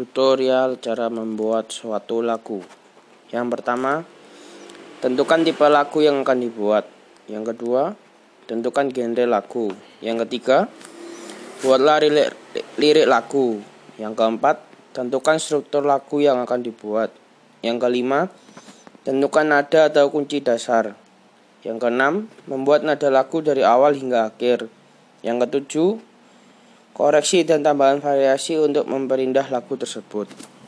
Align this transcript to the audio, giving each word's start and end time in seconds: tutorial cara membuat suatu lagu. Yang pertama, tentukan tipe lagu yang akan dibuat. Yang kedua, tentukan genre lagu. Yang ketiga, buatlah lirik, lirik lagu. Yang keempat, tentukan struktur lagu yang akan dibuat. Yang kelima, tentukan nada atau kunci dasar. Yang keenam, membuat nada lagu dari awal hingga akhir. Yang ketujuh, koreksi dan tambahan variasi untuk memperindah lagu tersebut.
tutorial 0.00 0.80
cara 0.80 1.12
membuat 1.12 1.68
suatu 1.68 2.24
lagu. 2.24 2.64
Yang 3.28 3.46
pertama, 3.52 4.00
tentukan 5.04 5.44
tipe 5.44 5.68
lagu 5.68 6.00
yang 6.00 6.24
akan 6.24 6.40
dibuat. 6.40 6.88
Yang 7.28 7.52
kedua, 7.52 7.92
tentukan 8.48 8.88
genre 8.88 9.24
lagu. 9.28 9.68
Yang 10.00 10.24
ketiga, 10.24 10.72
buatlah 11.60 12.00
lirik, 12.00 12.32
lirik 12.80 13.04
lagu. 13.04 13.60
Yang 14.00 14.16
keempat, 14.16 14.56
tentukan 14.96 15.36
struktur 15.36 15.84
lagu 15.84 16.16
yang 16.24 16.40
akan 16.40 16.64
dibuat. 16.64 17.12
Yang 17.60 17.84
kelima, 17.84 18.32
tentukan 19.04 19.52
nada 19.52 19.92
atau 19.92 20.08
kunci 20.08 20.40
dasar. 20.40 20.96
Yang 21.60 21.76
keenam, 21.76 22.32
membuat 22.48 22.88
nada 22.88 23.12
lagu 23.12 23.44
dari 23.44 23.60
awal 23.60 23.92
hingga 23.92 24.32
akhir. 24.32 24.72
Yang 25.20 25.36
ketujuh, 25.44 25.90
koreksi 26.94 27.46
dan 27.46 27.64
tambahan 27.64 28.02
variasi 28.02 28.58
untuk 28.60 28.86
memperindah 28.86 29.48
lagu 29.48 29.74
tersebut. 29.78 30.59